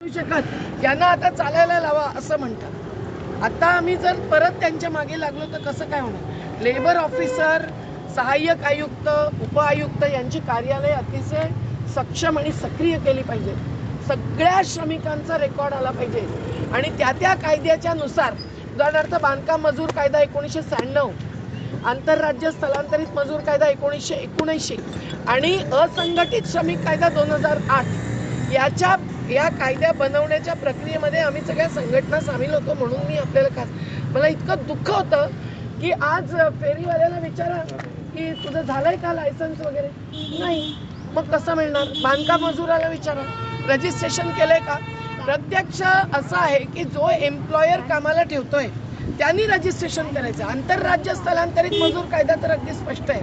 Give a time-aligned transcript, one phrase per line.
[0.00, 0.82] करू शकत?
[0.84, 3.42] यांना आता चालायला लावा असं म्हणतात.
[3.42, 6.62] आता आम्ही जर परत त्यांच्या मागे लागलो तर कसं काय होणार?
[6.62, 7.62] लेबर ऑफिसर
[8.16, 9.08] सहाय्यक आयुक्त
[9.42, 11.48] उपआयुक्त यांची कार्यालय अतिशय
[11.94, 13.54] सक्षम आणि सक्रिय केली पाहिजे.
[14.08, 16.26] सगळ्या श्रमिकांचा रेकॉर्ड आला पाहिजे.
[16.72, 18.34] आणि त्या त्या कायद्याच्या नुसार
[18.74, 21.10] उदाहरणार्थ बांधकाम मजूर कायदा एकोणीसशे शहाण्णव
[21.84, 24.76] आंतरराज्य स्थलांतरित मजूर कायदा एकोणीसशे एकोणऐंशी
[25.28, 28.94] आणि असंघटित श्रमिक कायदा दोन हजार आठ याच्या
[29.30, 33.68] या कायद्या बनवण्याच्या प्रक्रियेमध्ये आम्ही सगळ्या संघटना सामील होतो म्हणून मी आपल्याला खास
[34.14, 35.26] मला इतकं दुःख होतं
[35.80, 37.56] की आज फेरीवाल्याला विचारा
[38.14, 39.88] की तुझं झालंय का लायसन्स वगैरे?
[40.38, 40.74] नाही.
[41.12, 41.86] मग कसं मिळणार?
[42.02, 43.22] बांधकाम मजुराला विचारा.
[43.68, 44.76] रजिस्ट्रेशन केलंय का?
[45.24, 45.82] प्रत्यक्ष
[46.14, 48.66] असं आहे की जो एम्प्लॉयर कामाला ठेवतोय
[49.18, 50.44] त्यांनी रजिस्ट्रेशन करायचं.
[50.44, 53.22] आंतरराज्य स्थलांतरित मजूर कायदा तर अगदी स्पष्ट आहे.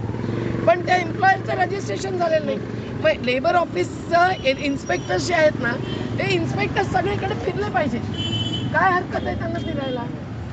[0.65, 2.57] पण त्या एम्प्लॉयरचं रजिस्ट्रेशन झालेलं नाही.
[3.05, 5.71] लेबर ऑफिसचं इन्स्पेक्टर जे आहेत ना
[6.19, 7.97] ते इन्स्पेक्टर सगळीकडे फिरले पाहिजे.
[8.73, 10.03] काय हरकत आहे त्यांना फिरायला?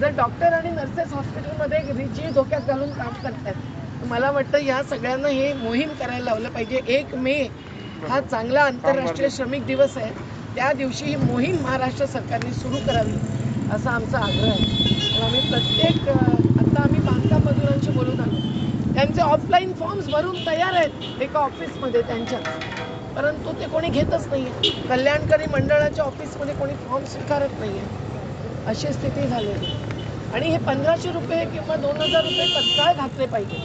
[0.01, 5.53] जर डॉक्टर आणि नर्सेस हॉस्पिटलमध्ये जीव धोक्यात घालून काम करतात मला वाटतं या सगळ्यांना हे
[5.53, 6.81] मोहीम करायला लावलं पाहिजे.
[6.87, 7.35] एक मे
[8.09, 10.11] हा चांगला आंतरराष्ट्रीय श्रमिक दिवस आहे.
[10.55, 13.13] त्या दिवशी ही मोहीम महाराष्ट्र सरकारने सुरू करावी
[13.75, 14.83] असा आमचा आग्रह आहे.
[15.15, 20.73] आणि आम्ही प्रत्येक अं, आता आम्ही बांधकाम मजुरांशी बोलून आलो त्यांचे ऑफलाईन फॉर्म्स भरून तयार
[20.73, 22.39] आहेत एका ऑफिसमध्ये त्यांच्या.
[23.17, 24.71] परंतु ते कोणी घेतच नाहीये.
[24.89, 28.03] कल्याणकारी मंडळाच्या ऑफिसमध्ये कोणी फॉर्म स्वीकारत नाही आहे
[28.67, 29.93] अशी स्थिती झालेली आहे.
[30.35, 33.57] आणि हे पंधराशे रुपये किंवा दोन हजार रुपये तत्काळ घातले पाहिजे.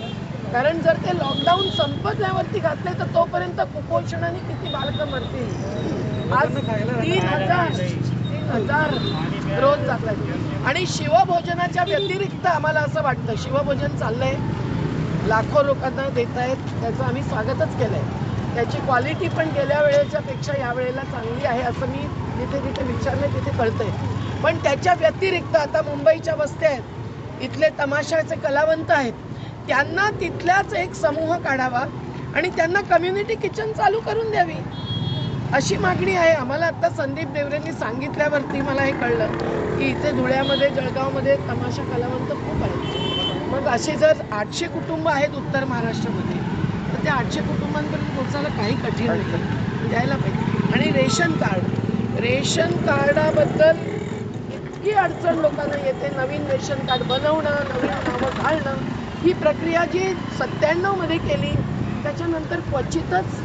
[0.54, 6.34] कारण जर ते लॉकडाऊन संपल्यावरती घातले तर तोपर्यंत कुपोषणाने किती बालकं मरतील?
[6.34, 8.94] आज तीन हजार तीन हजार
[9.62, 14.36] रोज जातात आणि शिवभोजनाच्या व्यतिरिक्त आम्हाला असं वाटतं शिवभोजन चाललंय.
[15.30, 20.54] लाखो लोकांना देत आहेत त्याचं आम्ही स्वागतच केलं आहे त्याची क्वालिटी पण गेल्या वेळेच्या पेक्षा
[20.60, 22.00] या वेळेला चांगली आहे असं मी
[22.38, 23.90] जिथे जिथे विचारलं तिथे कळतंय.
[24.44, 29.14] पण त्याच्या व्यतिरिक्त आता मुंबईच्या वस्त्या आहेत इथले तमाशाचे कलावंत आहेत
[29.68, 31.84] त्यांना तिथल्याच एक समूह काढावा
[32.36, 34.56] आणि त्यांना कम्युनिटी किचन चालू करून द्यावी.
[35.54, 36.34] अशी मागणी आहे.
[36.34, 39.28] आम्हाला आता संदीप देवरेंनी सांगितल्यावरती मला हे कळलं
[39.78, 43.09] की इथे धुळ्यामध्ये जळगावमध्ये तमाशा कलावंत खूप आहेत.
[43.52, 46.38] मग असे जर आठशे कुटुंब आहेत उत्तर महाराष्ट्रामध्ये
[46.90, 49.88] तर त्या आठशे कुटुंबांपर्यंत पोहोचायला काही कठीण नाही.
[49.90, 50.74] द्यायला पाहिजे.
[50.74, 53.78] आणि रेशन कार्ड रेशन कार्डाबद्दल
[54.52, 58.78] इतकी अडचण लोकांना येते नवीन रेशन कार्ड बनवणं नवीन नावं घालणं
[59.24, 61.52] ही प्रक्रिया जी सत्त्याण्णवमध्ये केली
[62.04, 63.40] त्याच्यानंतर क्वचितच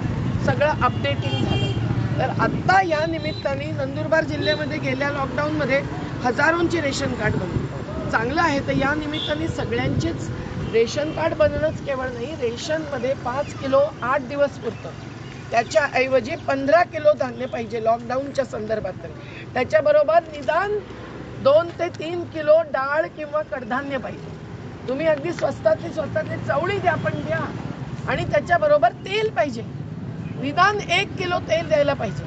[0.47, 1.71] सगळं अपडेटिंग झालं.
[2.19, 5.81] तर आत्ता या निमित्ताने नंदुरबार जिल्ह्यामध्ये गेल्या लॉकडाऊनमध्ये
[6.25, 7.74] हजारोंची रेशन कार्ड बनली.
[8.11, 10.29] चांगलं आहे तर या निमित्ताने सगळ्यांचीच
[10.73, 14.91] रेशन कार्ड बनणंच केवळ नाही रेशनमध्ये पाच किलो आठ दिवस पुरतं.
[15.51, 19.13] त्याच्याऐवजी पंधरा किलो धान्य पाहिजे लॉकडाऊनच्या संदर्भात तरी.
[19.55, 20.79] त्याच्याबरोबर निदान
[21.43, 24.33] दोन ते तीन किलो डाळ किंवा कडधान्य पाहिजे.
[24.89, 27.41] तुम्ही अगदी स्वस्तातली स्वस्तातली चवळी द्या पण द्या.
[28.09, 29.63] आणि त्याच्याबरोबर तेल पाहिजे.
[30.41, 32.25] निदान एक किलो तेल द्यायला पाहिजे.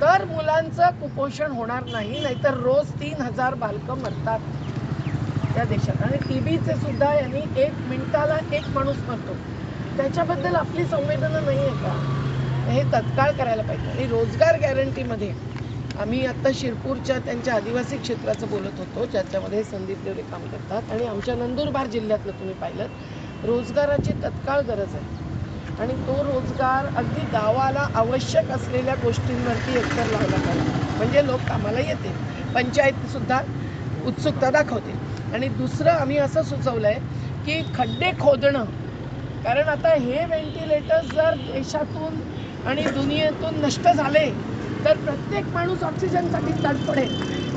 [0.00, 4.38] तर मुलांचं कुपोषण होणार नाही नाहीतर रोज तीन हजार बालकं मरतात.
[5.56, 6.02] त्या देशात.
[6.02, 9.34] आणि टीबीचे सुद्धा यांनी एक मिनिटाला एक माणूस मरतो.
[9.96, 11.92] त्याच्याबद्दल आपली संवेदना नाही आहे का?
[12.66, 13.90] हे तत्काळ करायला पाहिजे.
[13.90, 15.32] आणि रोजगार गॅरंटीमध्ये
[15.94, 20.90] आम्ही आत्ता शिरपूरच्या त्यांच्या आदिवासी क्षेत्राचं बोलत होतो ज्याच्यामध्ये संदीप देवरे काम करतात.
[20.90, 25.24] आणि आमच्या नंदुरबार जिल्ह्यातलं तुम्ही पाहिलं रोजगाराची तत्काळ गरज आहे.
[25.78, 32.12] आणि तो रोजगार अगदी गावाला आवश्यक असलेल्या गोष्टींवरती एकतर लावला पाहिजे म्हणजे लोक कामाला येते
[32.54, 33.40] पंचायतसुद्धा
[34.06, 34.94] उत्सुकता दाखवते.
[35.34, 36.98] आणि दुसरं आम्ही असं सुचवलं आहे
[37.46, 38.64] की खड्डे खोदणं.
[39.44, 42.20] कारण आता हे व्हेंटिलेटर्स जर देशातून
[42.68, 44.24] आणि दुनियेतून नष्ट झाले
[44.84, 47.12] तर प्रत्येक माणूस ऑक्सिजनसाठी तडफडेल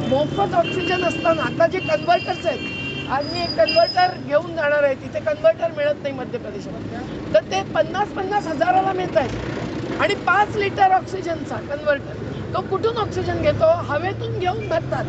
[0.10, 4.96] मोफत ऑक्सिजन असताना आता जे कन्व्हर्टर्स आहेत आज मी एक कन्व्हर्टर घेऊन जाणार आहे.
[4.96, 10.02] तिथे कन्व्हर्टर मिळत नाही मध्य प्रदेशात तर ते पन्नास पन्नास हजाराला मिळत आहेत.
[10.02, 13.72] आणि पाच लिटर ऑक्सिजनचा कन्व्हर्टर तो कुठून ऑक्सिजन घेतो?
[13.88, 15.06] हवेतून घेऊन भरतात.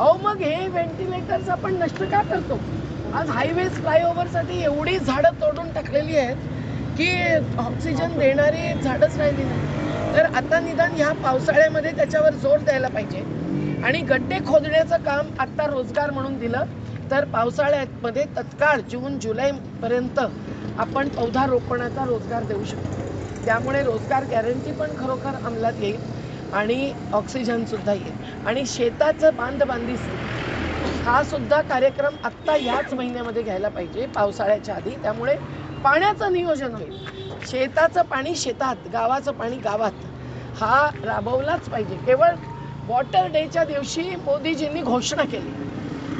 [0.00, 2.58] अहो मग हे व्हेंटिलेटर्स आपण नष्ट का करतो?
[3.14, 6.36] आज हायवेज फ्लायओव्हरसाठी एवढी झाडं तोडून टाकलेली आहेत
[6.98, 7.08] की
[7.58, 10.14] ऑक्सिजन देणारी झाडच राहिली नाही.
[10.14, 13.22] तर आता निदान ह्या पावसाळ्यामध्ये त्याच्यावर जोर द्यायला पाहिजे.
[13.84, 16.64] आणि गड्डे खोदण्याचं काम आत्ता रोजगार म्हणून दिलं
[17.10, 20.20] तर पावसाळ्यामध्ये तत्काळ जून जुलैपर्यंत
[20.78, 22.94] आपण पौधा रोपणाचा रोजगार देऊ शकतो.
[23.46, 26.00] त्यामुळे रोजगार गॅरंटी पण खरोखर अंमलात येईल.
[26.52, 28.14] आणि ऑक्सिजनसुद्धा येईल.
[28.44, 29.94] आणि शेताचं बांधबांधी
[31.02, 34.96] हा सुद्धा कार्यक्रम आत्ता याच महिन्यामध्ये घ्यायला पाहिजे पावसाळ्याच्या आधी.
[34.96, 35.36] त्यामुळे
[35.84, 36.92] पाण्याचं नियोजन होईल.
[37.44, 39.92] शेताचं पाणी शेतात गावाचं पाणी गावात.
[40.54, 41.96] हा राबवलाच पाहिजे.
[41.96, 42.34] केवळ
[42.88, 45.52] वॉटर डेच्या दिवशी मोदीजींनी घोषणा केली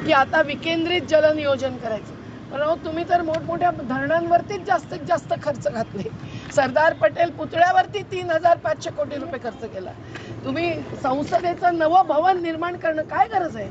[0.05, 2.15] की आता विकेंद्रित जलनियोजन करायचं.
[2.53, 6.09] पण अहो तुम्ही तर मोठमोठ्या धरणांवरतीच जास्तीत जास्त खर्च घातले.
[6.57, 9.91] सरदार पटेल पुतळ्यावरती तीन हजार पाचशे कोटी रुपये खर्च केला.
[10.45, 10.73] तुम्ही
[11.03, 13.69] संसदेचं नवं भवन निर्माण करणं काय गरज आहे?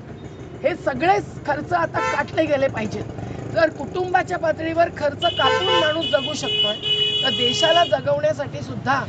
[0.64, 1.18] हे सगळे
[1.48, 3.04] खर्च आता काटले गेले पाहिजेत.
[3.54, 6.76] जर कुटुंबाच्या पातळीवर खर्च कापून माणूस जगू शकतोय
[7.24, 9.04] तर देशाला जगवण्यासाठी सुद्धा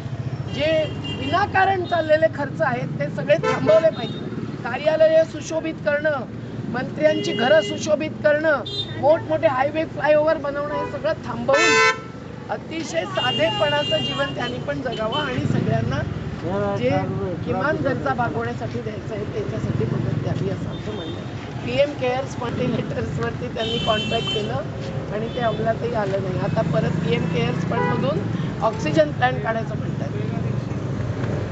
[0.54, 0.70] जे
[1.18, 6.24] विनाकारण चाललेले खर्च आहेत ते सगळे थांबवले पाहिजे कार्यालय सुशोभित करणं
[6.66, 8.62] मंत्र्यांची घरं सुशोभित करणं
[9.00, 16.00] मोठमोठे हायवे फ्लायओव्हर बनवणं हे सगळं थांबवून अतिशय साधेपणाचं जीवन त्यांनी पण जगावं आणि सगळ्यांना
[16.78, 16.90] जे
[17.44, 21.64] किमान गरजा भागवण्यासाठी द्यायचं आहे त्याच्यासाठी मदत द्यावी असं आमचं म्हणणं आहे.
[21.64, 22.36] पी एम केअर्स
[23.20, 26.38] वरती त्यांनी कॉन्ट्रॅक्ट केलं आणि ते अंमलातही आलं नाही.
[26.40, 28.18] आता परत पी एम केअर्स फंडमधून
[28.64, 29.94] ऑक्सिजन प्लॅन काढायचं म्हणतात.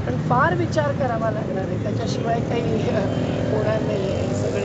[0.07, 1.83] पण फार विचार करावा लागणार आहे.
[1.83, 2.89] त्याच्याशिवाय काही
[3.49, 4.33] होणार नाही आहे.
[4.35, 4.64] सगळे